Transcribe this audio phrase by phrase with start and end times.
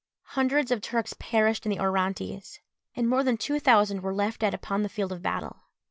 [0.29, 2.57] Hundreds of Turks perished in the Orontes,
[2.95, 5.57] and more than two thousand were left dead upon the field of battle.